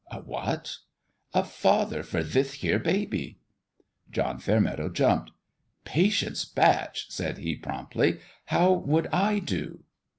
[0.11, 0.77] "hwkatf""
[1.35, 3.37] A father for thith here baby.
[4.07, 5.29] 1 John Fairmeadow jumped."
[5.85, 9.83] Patience Batch," said he, promptly," how would I do